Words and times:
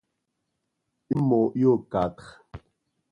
Himo 1.09 1.39
hyoocatx. 1.59 2.17